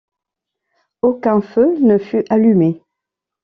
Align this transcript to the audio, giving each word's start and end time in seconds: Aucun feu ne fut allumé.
Aucun 1.03 1.41
feu 1.41 1.77
ne 1.79 1.99
fut 1.99 2.25
allumé. 2.31 2.81